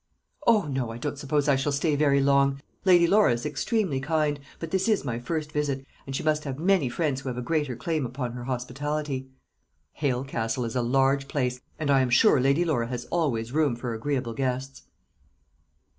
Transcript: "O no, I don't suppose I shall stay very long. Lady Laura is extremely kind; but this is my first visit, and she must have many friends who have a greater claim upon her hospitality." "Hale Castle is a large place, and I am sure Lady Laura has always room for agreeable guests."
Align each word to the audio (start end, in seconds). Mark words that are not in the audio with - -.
"O 0.47 0.63
no, 0.63 0.89
I 0.89 0.97
don't 0.97 1.19
suppose 1.19 1.47
I 1.47 1.55
shall 1.55 1.71
stay 1.71 1.95
very 1.95 2.21
long. 2.21 2.59
Lady 2.85 3.05
Laura 3.05 3.31
is 3.33 3.45
extremely 3.45 3.99
kind; 3.99 4.39
but 4.57 4.71
this 4.71 4.89
is 4.89 5.05
my 5.05 5.19
first 5.19 5.51
visit, 5.51 5.85
and 6.07 6.15
she 6.15 6.23
must 6.23 6.43
have 6.43 6.57
many 6.57 6.89
friends 6.89 7.21
who 7.21 7.29
have 7.29 7.37
a 7.37 7.41
greater 7.43 7.75
claim 7.75 8.03
upon 8.03 8.31
her 8.31 8.45
hospitality." 8.45 9.29
"Hale 9.93 10.23
Castle 10.23 10.65
is 10.65 10.75
a 10.75 10.81
large 10.81 11.27
place, 11.27 11.61
and 11.77 11.91
I 11.91 12.01
am 12.01 12.09
sure 12.09 12.41
Lady 12.41 12.65
Laura 12.65 12.87
has 12.87 13.05
always 13.11 13.51
room 13.51 13.75
for 13.75 13.93
agreeable 13.93 14.33
guests." 14.33 14.85